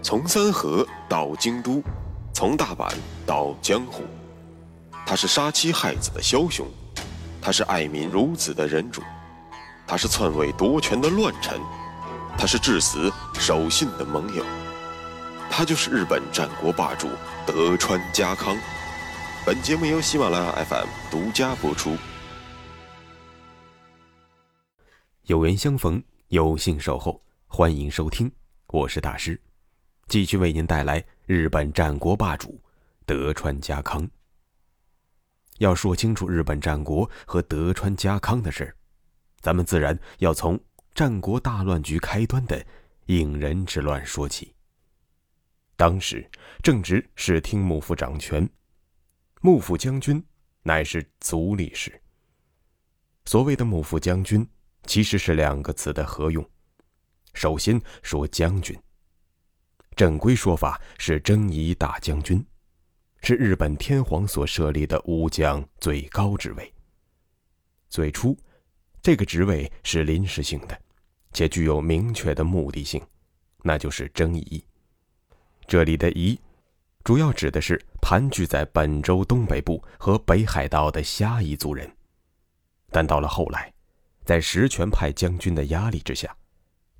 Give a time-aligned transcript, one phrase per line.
[0.00, 1.82] 从三河到京都，
[2.32, 2.90] 从大阪
[3.26, 4.04] 到江湖，
[5.04, 6.66] 他是杀妻害子的枭雄，
[7.42, 9.02] 他是爱民如子的仁主，
[9.86, 11.60] 他是篡位夺权的乱臣，
[12.38, 14.44] 他是至死守信的盟友，
[15.50, 17.08] 他就是日本战国霸主
[17.44, 18.56] 德川家康。
[19.44, 21.96] 本节目由喜马拉雅 FM 独家播出。
[25.24, 28.30] 有缘相逢，有幸守候，欢迎收听，
[28.68, 29.38] 我是大师。
[30.08, 32.58] 继续为您带来日本战国霸主
[33.04, 34.08] 德川家康。
[35.58, 38.74] 要说清楚日本战国和德川家康的事儿，
[39.40, 40.58] 咱们自然要从
[40.94, 42.64] 战国大乱局开端的
[43.04, 44.54] 应仁之乱说起。
[45.76, 46.26] 当时
[46.62, 48.48] 正值室町幕府掌权，
[49.42, 50.24] 幕府将军
[50.62, 52.00] 乃是足利氏。
[53.26, 54.48] 所谓的幕府将军，
[54.86, 56.48] 其实是两个词的合用。
[57.34, 58.74] 首先说将军。
[59.98, 62.40] 正规说法是征夷大将军，
[63.20, 66.72] 是日本天皇所设立的武将最高职位。
[67.88, 68.38] 最初，
[69.02, 70.80] 这个职位是临时性的，
[71.32, 73.04] 且具有明确的目的性，
[73.64, 74.64] 那就是征夷。
[75.66, 76.38] 这里的夷，
[77.02, 81.92] 主要指的是盘踞在本州东北部和北海道的虾夷族人。
[82.92, 83.74] 但到了后来，
[84.24, 86.32] 在实权派将军的压力之下，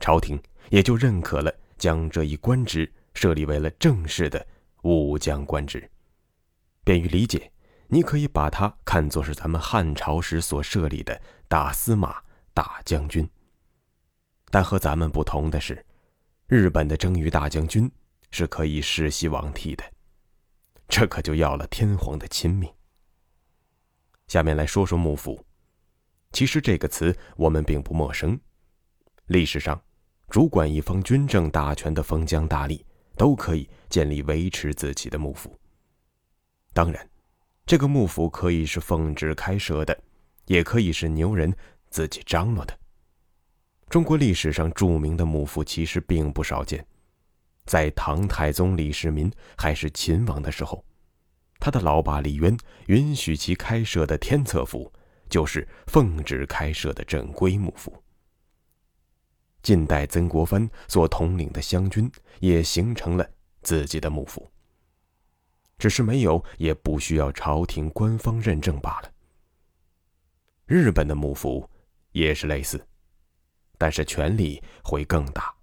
[0.01, 0.37] 朝廷
[0.71, 1.55] 也就认可了。
[1.79, 4.47] 将这一官职设立为了正式的
[4.83, 5.91] 武将官职，
[6.85, 7.51] 便于理解。
[7.91, 11.19] 你可以把它看作是咱们汉朝时所设立的
[11.49, 13.27] 大司马、大将军。
[14.51, 15.87] 但和咱们不同的是，
[16.49, 17.91] 日本的征夷大将军
[18.31, 19.85] 是可以世袭罔替的，
[20.87, 22.71] 这可就要了天皇的亲命。
[24.27, 25.43] 下面来说说幕府。
[26.33, 28.39] 其实这个词我们并不陌生，
[29.29, 29.83] 历史上。
[30.31, 32.83] 主管一方军政大权的封疆大吏，
[33.17, 35.59] 都可以建立维持自己的幕府。
[36.75, 37.09] 当然，
[37.65, 39.99] 这个幕府可以是奉旨开设的，
[40.47, 41.55] 也可以是牛人
[41.89, 42.79] 自己张罗的。
[43.89, 46.87] 中国历史上著名的幕府其实并不少见，
[47.65, 50.85] 在唐太宗李世民还是秦王的时候，
[51.59, 52.55] 他的老爸李渊
[52.89, 54.93] 允许其开设的天策府，
[55.31, 57.91] 就是奉旨开设的正规幕府。
[59.63, 62.11] 近代曾国藩所统领的湘军
[62.41, 63.29] 也形成了
[63.63, 64.51] 自己的幕府，
[65.77, 69.13] 只是没有也不需要朝廷官方认证罢了。
[70.67, 71.69] 日本的幕府
[72.13, 72.87] 也是类似，
[73.77, 75.55] 但是权力会更大，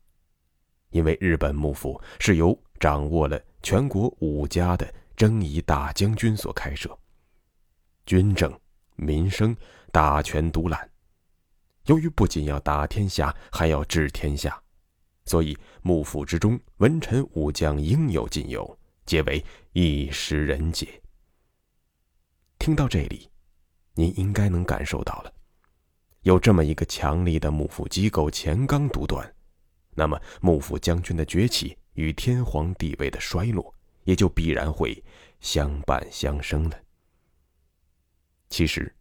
[0.89, 6.97] 因为日本幕府是由掌握了全国五家的征夷大将军所开设，
[8.05, 8.51] 军政、
[8.95, 9.55] 民生
[9.91, 10.89] 大权独揽。
[11.85, 14.59] 由于不仅要打天下，还要治天下，
[15.25, 20.99] 所以幕府之中文臣武将应有尽有，皆为一时人杰。
[22.57, 23.29] 听到这里，
[23.93, 25.31] 您应该能感受到了，
[26.21, 29.35] 有这么一个强力的幕府机构前纲独断，
[29.91, 33.71] 那么幕府将军的崛起与天皇地位的衰落，
[34.05, 35.03] 也就必然会
[35.39, 36.79] 相伴相生了。
[38.49, 38.94] 其实。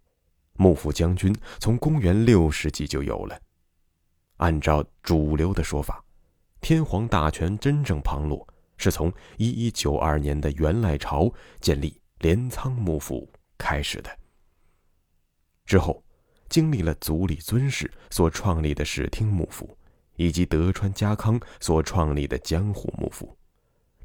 [0.55, 3.39] 幕府将军从公元六世纪就有了。
[4.39, 6.05] 按照主流的说法，
[6.61, 14.11] 天皇大权真正旁落是从一一九二年的元赖朝建立镰仓幕府开始的。
[15.65, 16.05] 之后，
[16.49, 19.77] 经历了足利尊氏所创立的室町幕府，
[20.17, 23.37] 以及德川家康所创立的江户幕府，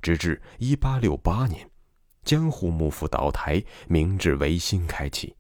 [0.02, 1.70] 直至一八六八年，
[2.24, 5.36] 江户幕府倒台，明治维新开启。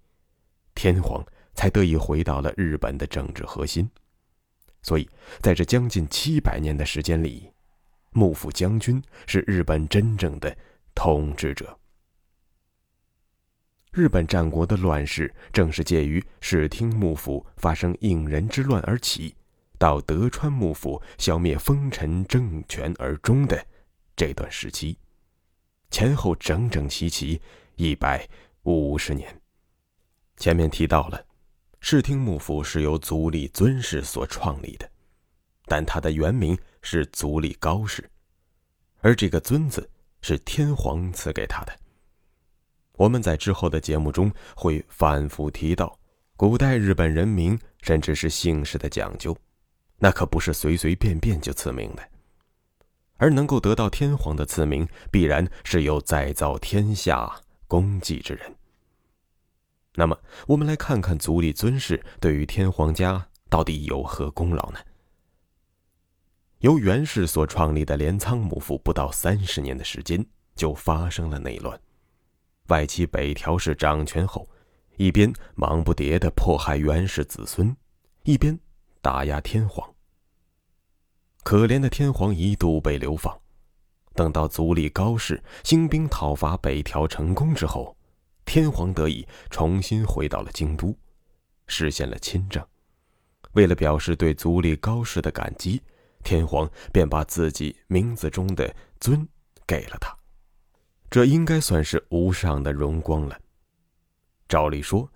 [0.81, 1.21] 天皇
[1.55, 3.91] 才得以回到了日本的政治核心，
[4.81, 5.09] 所以
[5.41, 7.51] 在这将近七百年的时间里，
[8.11, 10.57] 幕府将军是日本真正的
[10.95, 11.77] 统治者。
[13.91, 19.35] 日本战国的乱世正是介于室町幕府发生应仁之乱而起，
[19.77, 23.61] 到德川幕府消灭丰臣政权而终的
[24.15, 24.97] 这段时期，
[25.91, 27.41] 前后整整齐齐
[27.75, 28.25] 一百
[28.63, 29.41] 五十年。
[30.39, 31.21] 前面提到了，
[31.81, 34.89] 室町幕府是由足利尊氏所创立的，
[35.65, 38.09] 但他的原名是足利高氏，
[39.01, 39.89] 而这个“尊”字
[40.21, 41.73] 是天皇赐给他的。
[42.93, 45.99] 我们在之后的节目中会反复提到，
[46.37, 49.37] 古代日本人名甚至是姓氏的讲究，
[49.97, 52.09] 那可不是随随便便就赐名的，
[53.17, 57.29] 而能够得到天皇的赐名，必然是有再造天下
[57.67, 58.55] 功绩之人。
[59.99, 60.17] 那么，
[60.47, 64.79] 我们来看看足利尊氏对于天皇家到底有何功劳呢？
[66.59, 70.25] 由袁氏所创立的镰仓幕府不到三十年的时间，
[70.55, 71.77] 就发生了内乱。
[72.69, 74.47] 外戚北条氏掌权后，
[74.95, 77.75] 一边忙不迭地迫害袁氏子孙，
[78.23, 78.57] 一边
[79.01, 79.93] 打压天皇。
[81.43, 83.37] 可怜的天皇一度被流放。
[84.15, 87.97] 等到足利高氏兴兵讨伐北条成功之后，
[88.49, 90.97] 天皇得以重新回到了京都，
[91.67, 92.65] 实现了亲政。
[93.51, 95.79] 为了表示对足利高氏的感激。
[96.23, 99.25] 天皇便把自己名字中的“尊”
[99.67, 100.13] 给了他，
[101.11, 103.39] 这应该算是无上的荣光了。
[104.49, 105.09] 照理说，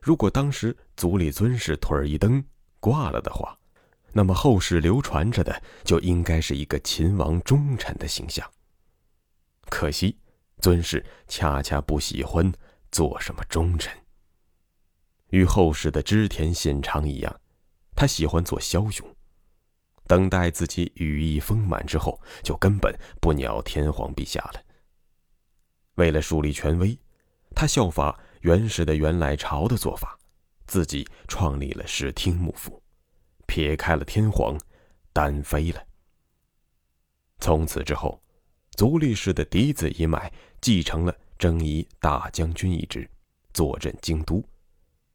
[0.00, 2.42] 如果当时足利尊氏腿儿一蹬
[2.80, 3.56] 挂了的话，
[4.12, 8.50] 那么后世流传着的就应该是一个秦王忠臣的形象。
[9.68, 10.18] 可惜，
[10.60, 12.50] 尊氏恰恰不喜欢
[12.90, 13.92] 做什么忠臣，
[15.28, 17.40] 与后世的织田信长一样，
[17.94, 19.06] 他喜欢做枭雄。
[20.06, 24.62] 等待自己羽翼丰满之后，就根本不鸟天皇陛下了。
[25.94, 26.98] 为了树立权威，
[27.54, 30.18] 他效法原始的元来朝的做法，
[30.66, 32.82] 自己创立了室町幕府，
[33.46, 34.58] 撇开了天皇，
[35.12, 35.86] 单飞了。
[37.38, 38.20] 从此之后，
[38.72, 43.08] 足利氏的嫡子一脉继承了征夷大将军一职，
[43.54, 44.44] 坐镇京都；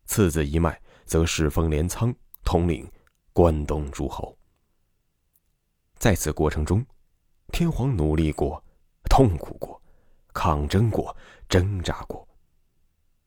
[0.08, 2.12] 次子一脉则世封镰仓，
[2.44, 2.92] 统领
[3.32, 4.36] 关东诸侯。
[6.00, 6.84] 在此过程中，
[7.54, 8.60] 天皇努力过，
[9.08, 9.80] 痛苦过，
[10.34, 11.16] 抗争过，
[11.48, 12.28] 挣扎过。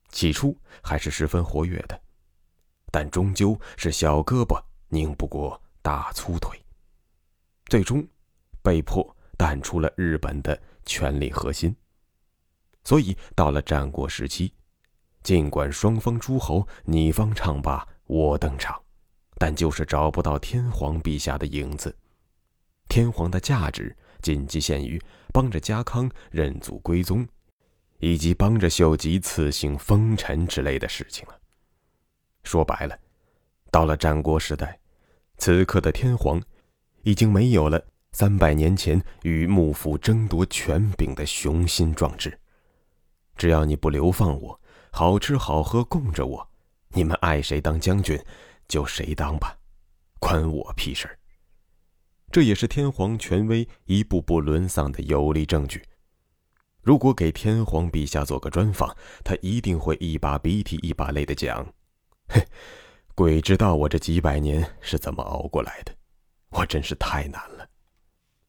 [0.08, 2.02] 起初还是十分活跃的，
[2.90, 6.60] 但终究是小胳膊拧不过大粗腿，
[7.66, 8.04] 最终
[8.60, 11.72] 被迫淡出了日本的权力核心。
[12.84, 14.52] 所以到了战国时期，
[15.22, 18.80] 尽管双方诸侯你方唱罢我登场，
[19.36, 21.94] 但就是找不到天皇陛下的影子。
[22.88, 24.98] 天皇的价值仅局限于
[25.32, 27.26] 帮着家康认祖归宗，
[27.98, 31.38] 以及帮着秀吉赐姓封臣之类的事情了。
[32.44, 32.98] 说白了，
[33.70, 34.80] 到了战国时代，
[35.36, 36.42] 此刻的天皇
[37.02, 42.40] 已经没有了三百年前与幕府争夺权柄的雄心壮志。
[43.38, 46.50] 只要你不流放我，好吃好喝供着我，
[46.88, 48.20] 你们爱谁当将军，
[48.66, 49.56] 就谁当吧，
[50.18, 51.18] 关我屁事儿。
[52.30, 55.82] 这也是天皇权威一步步沦丧的有力证据。
[56.82, 61.66] 如果给天皇陛下做个专访，他一定会一把鼻涕一把泪的讲
[62.28, 62.44] ：“嘿，
[63.14, 65.94] 鬼知道我这几百年是怎么熬过来的，
[66.50, 67.68] 我真是太难了。”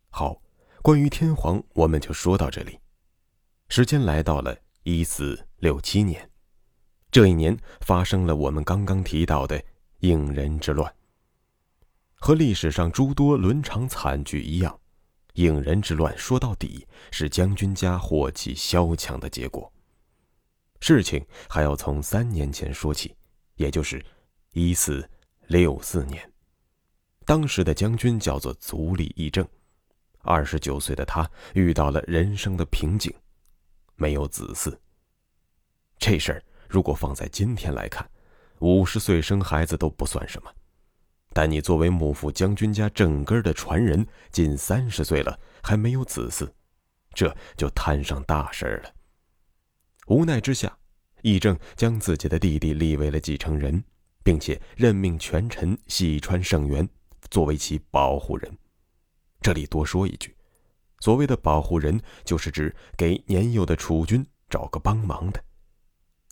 [0.09, 0.41] 好，
[0.81, 2.79] 关于天皇，我们就说到这里。
[3.69, 4.57] 时间来到了
[4.91, 6.27] 一四六七年，
[7.11, 9.63] 这一年发生了我们刚刚提到的
[9.99, 10.91] 应人之乱。
[12.15, 14.79] 和历史上诸多伦常惨剧一样，
[15.33, 19.71] 应人之乱说到底是将军家祸起萧墙的结果。
[20.81, 23.15] 事情还要从三年前说起，
[23.57, 24.03] 也就是
[24.53, 25.07] 一四
[25.45, 26.33] 六四年。
[27.25, 29.47] 当时的将军叫做足利义政，
[30.21, 33.13] 二十九岁的他遇到了人生的瓶颈，
[33.99, 34.75] 没有子嗣。
[35.99, 38.09] 这事儿如果放在今天来看，
[38.59, 40.51] 五十岁生孩子都不算什么。
[41.31, 46.49] 但你作为幕府将军家正根的传人，近三十岁了还没有子嗣，
[47.13, 48.91] 这就摊上大事儿了。
[50.07, 50.75] 无奈之下，
[51.21, 53.83] 义政将自己的弟弟立为了继承人，
[54.23, 56.87] 并且任命权臣细川胜元
[57.29, 58.57] 作为其保护人。
[59.39, 60.35] 这里多说一句，
[60.99, 65.43] 所谓的保护人，就是指给年幼的储君找个帮忙的，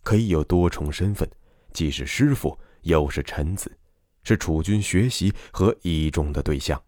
[0.03, 1.29] 可以有多重身份，
[1.73, 3.71] 既是师傅，又是臣子。
[4.23, 6.81] 是楚军学习和倚重的对象。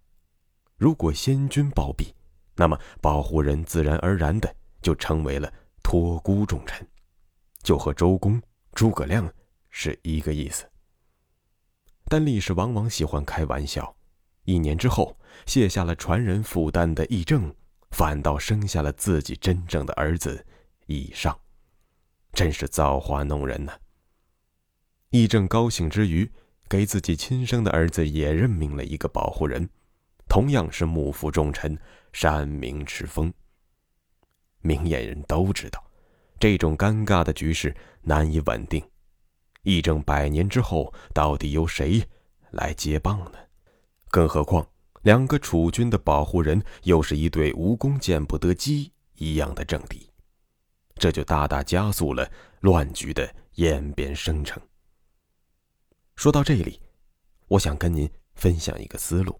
[0.75, 2.11] 如果先君暴毙，
[2.57, 5.49] 那么保护人自然而然的就成为了
[5.81, 6.85] 托孤重臣，
[7.63, 8.41] 就和周公、
[8.73, 9.31] 诸葛亮
[9.69, 10.69] 是一个意思。
[12.09, 13.95] 但历史往往喜欢开玩笑，
[14.43, 17.55] 一年之后卸下了传人负担的议政，
[17.91, 20.45] 反倒生下了自己真正的儿子
[20.87, 21.39] 以上，
[22.33, 23.73] 真是造化弄人呐。
[25.09, 26.31] 义政高兴之余。
[26.69, 29.67] 给自己亲生的儿子也任命了一个保护人，
[30.27, 31.75] 同样是幕府重臣
[32.13, 33.33] 山明持丰。
[34.61, 35.83] 明眼人都知道，
[36.39, 38.87] 这种尴尬的局势难以稳定。
[39.63, 42.07] 议政百年之后，到底由谁
[42.51, 43.39] 来接棒呢？
[44.11, 44.69] 更何况，
[45.03, 50.09] 两个储君的保护人又是一对无功见不得鸡一样的政敌，
[50.95, 52.29] 这就大大加速了
[52.61, 54.61] 乱局的演变生成。
[56.15, 56.81] 说到这里，
[57.47, 59.39] 我想跟您分享一个思路：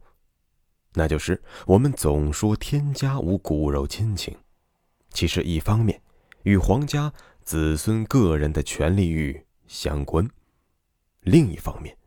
[0.93, 4.37] 那就是我们总说天家无骨肉亲情，
[5.11, 6.01] 其实一方面
[6.43, 7.11] 与皇家
[7.43, 10.25] 子孙个人的权利欲相关，
[11.21, 11.97] 另一方面，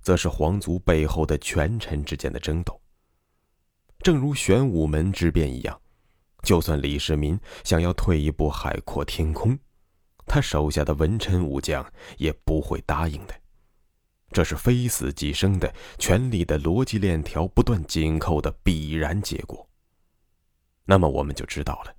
[0.00, 2.79] 则是皇族背后的权臣之间的争斗。
[4.02, 5.80] 正如玄武门之变一样，
[6.42, 9.58] 就算李世民想要退一步海阔天空，
[10.26, 11.84] 他手下的文臣武将
[12.16, 13.34] 也不会答应的。
[14.32, 19.68] 这是非死即生的权力的逻辑链条不断紧扣的必然结果。
[20.84, 21.94] 那么我们就知道了，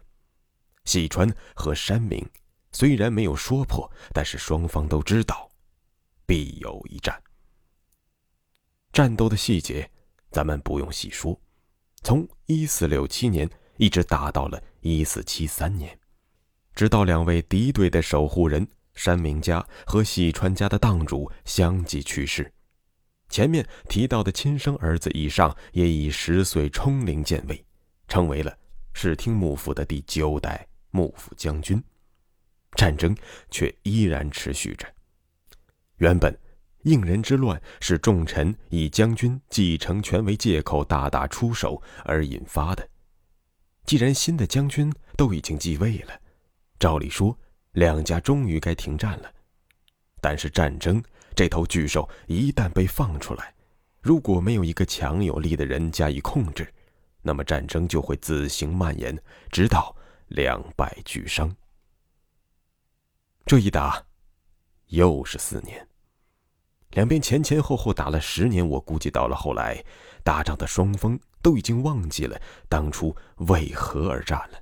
[0.86, 2.26] 西川和山明
[2.72, 5.52] 虽然没有说破，但是双方都知道，
[6.26, 7.22] 必有一战。
[8.92, 9.90] 战斗的细节，
[10.32, 11.40] 咱们不用细说，
[12.02, 15.98] 从一四六七年一直打到了一四七三年，
[16.74, 18.68] 直到两位敌对的守护人。
[18.94, 22.52] 山明家和喜川家的当主相继去世，
[23.30, 27.66] 前面提到的亲生儿子以上也以十岁冲龄建位，
[28.10, 28.56] 成为了
[28.94, 31.82] 室町幕府的第九代幕府将军。
[32.76, 33.16] 战争
[33.50, 34.86] 却依然持续着。
[35.96, 36.38] 原本
[36.84, 42.88] 应人之乱是重臣以将军继承权为借口大打出手而引发的。
[43.86, 46.20] 既然新的将军都已经继位了，
[46.80, 47.38] 照理说。
[47.76, 49.34] 两家终于该停战了，
[50.20, 51.02] 但是战争
[51.34, 53.54] 这头巨兽一旦被放出来，
[54.02, 56.68] 如果没有一个强有力的人加以控制，
[57.22, 59.18] 那么战争就会自行蔓延，
[59.50, 59.96] 直到
[60.28, 61.56] 两败俱伤。
[63.46, 64.06] 这一打，
[64.88, 65.88] 又是四年，
[66.92, 69.84] 两边前前后后打了十年，我估计到了后来，
[70.24, 74.60] 打仗的双方都已经忘记了当初为何而战了。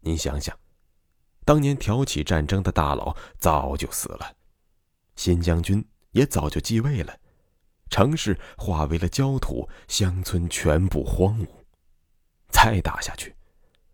[0.00, 0.56] 您想想。
[1.44, 4.36] 当年挑起战争的大佬早就死了，
[5.16, 7.18] 新将军也早就继位了，
[7.88, 11.46] 城市化为了焦土，乡村全部荒芜。
[12.50, 13.34] 再打下去，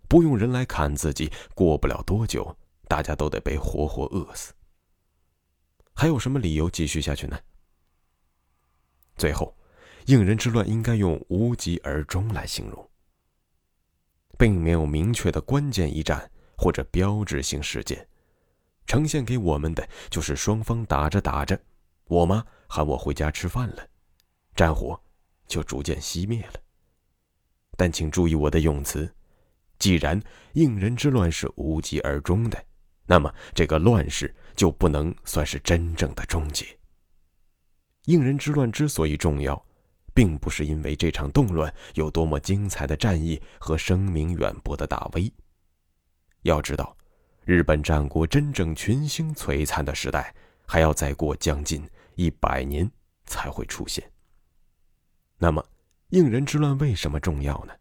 [0.08, 2.56] 不用人来砍自己，过不了多久，
[2.88, 4.52] 大家都得被活活饿死。
[5.94, 7.38] 还有什么理由继续下去呢？
[9.16, 9.56] 最后，
[10.06, 12.90] 应人之乱应该用无疾而终来形容，
[14.38, 16.30] 并没有明确的关键一战。
[16.56, 18.08] 或者标志性事件，
[18.86, 21.60] 呈现给我们的就是双方打着打着，
[22.04, 23.84] 我妈喊我回家吃饭了，
[24.54, 24.98] 战火
[25.48, 26.54] 就逐渐熄灭了。
[27.76, 29.12] 但请注意我的用词，
[29.80, 30.22] 既然
[30.52, 32.64] 应人之乱是无疾而终的，
[33.04, 36.66] 那么这个乱世就不能算是真正的终结。
[38.06, 39.62] 应人之乱之所以重要，
[40.12, 45.32] 并不是因为这场动乱有多么精彩的战役和声名远播的大 V。
[46.42, 46.96] 要知道，
[47.44, 50.34] 日本战国真正群星璀璨的时代，
[50.66, 52.90] 还要再过将近一百年
[53.24, 54.08] 才会出现。
[55.38, 55.64] 那么，
[56.10, 57.72] 应人之乱为什么重要呢？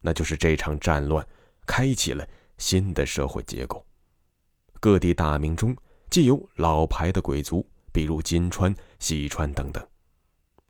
[0.00, 1.26] 那就是这场战乱
[1.66, 3.84] 开启了新的社会结构。
[4.80, 5.76] 各地大名中，
[6.10, 9.86] 既有老牌的鬼族，比如金川、西川等等，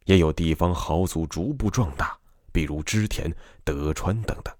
[0.04, 2.16] 也有地方豪族逐步壮大，
[2.52, 3.34] 比如织田、
[3.64, 4.54] 德川等等。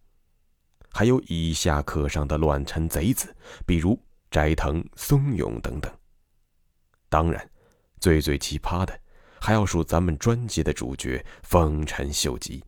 [0.90, 3.34] 还有以下克上的乱臣贼子，
[3.66, 3.98] 比如
[4.30, 5.92] 斋藤松永等等。
[7.08, 7.48] 当然，
[8.00, 9.00] 最最奇葩的，
[9.40, 12.62] 还要数咱们专辑的主角丰臣秀吉。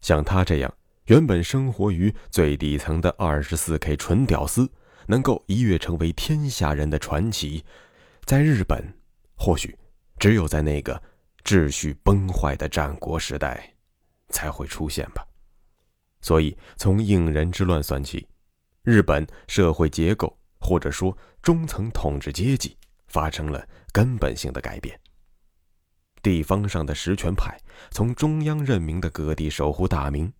[0.00, 0.74] 像他这样
[1.06, 4.70] 原本生活于最底层的二十四 K 纯屌丝，
[5.10, 7.64] 能够一跃成为天下人的传奇，
[8.26, 8.80] 在日本，
[9.34, 9.76] 或许
[10.20, 11.02] 只有在那个
[11.42, 13.74] 秩序崩坏的战国时代，
[14.28, 15.26] 才会出现吧。
[16.20, 18.24] 所以，从应仁之乱算起，
[18.84, 22.76] 日本社会结构或者说中层统治阶级
[23.08, 24.96] 发生了根本性的改变。
[26.22, 27.58] 地方上的实权派
[27.90, 30.32] 从中央任命的各地守护大名，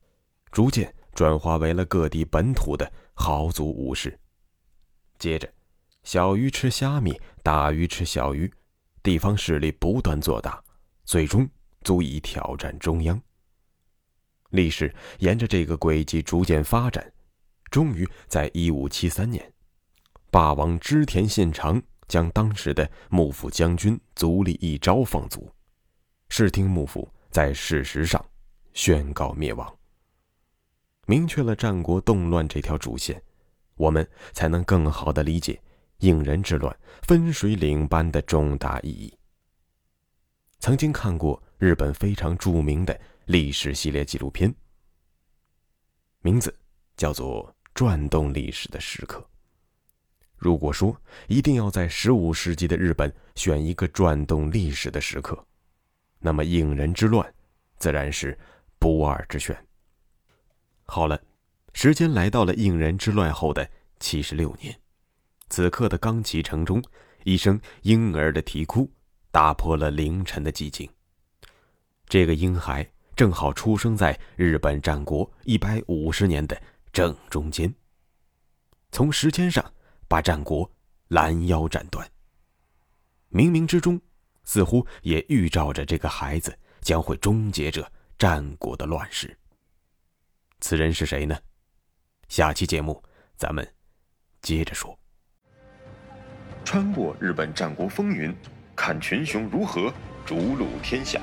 [0.53, 4.17] 逐渐转化为了各地本土的豪族武士。
[5.21, 5.49] 接着，
[6.03, 8.51] 小鱼吃虾米，大鱼吃小鱼，
[9.03, 10.61] 地方势力不断做大，
[11.05, 11.47] 最终
[11.83, 13.21] 足以挑战中央。
[14.49, 17.13] 历史沿着这个轨迹逐渐发展，
[17.71, 19.53] 终于在一五七三年，
[20.31, 25.53] 霸王织田信长将当时的幕府将军足利义昭放逐，
[26.31, 28.25] 室町幕府在事实上
[28.73, 29.71] 宣告灭亡。
[31.07, 33.23] 明确了战国动乱这条主线，
[33.81, 35.61] 我们才能更好的理解
[35.99, 39.13] 应人之乱分水岭般的重大意义。
[40.59, 43.01] 曾经看过日本非常著名的。
[43.27, 44.53] 历史系列纪录片，
[46.21, 46.53] 名字
[46.97, 49.21] 叫做《转动历史的时刻》。
[50.37, 55.47] 如果说一定要在十五世纪的日本选一个转动历史的时刻，
[56.19, 57.33] 那么应人之乱
[57.77, 58.37] 自然是
[58.81, 59.57] 不二之选。
[60.87, 61.23] 好了，
[61.73, 64.79] 时间来到了应仁之乱后的七十六年，
[65.49, 66.83] 此刻的冈崎城中，
[67.25, 68.91] 一声婴儿的啼哭
[69.31, 70.89] 打破了凌晨的寂静。
[72.07, 76.61] 这个婴孩正好出生在日本战国一百五十年的
[76.93, 77.73] 正中间，
[78.91, 79.65] 从时间上
[80.09, 80.71] 把战国
[81.09, 82.07] 拦腰斩断。
[83.31, 84.01] 冥冥之中，
[84.43, 89.39] 似乎也预兆着这个孩子将会终结着战国的乱世。
[90.61, 91.39] 此人是谁呢？
[92.31, 93.03] 下期节目
[93.37, 93.69] 咱们
[94.41, 94.97] 接着说。
[96.65, 98.33] 穿过日本战国风云，
[98.77, 99.93] 看群雄如何
[100.25, 101.21] 逐鹿天下。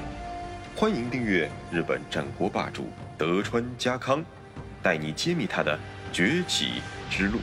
[0.75, 4.21] 欢迎订阅日本战国霸主德川家康，
[4.83, 5.79] 带你揭秘他的
[6.11, 7.39] 崛起之路。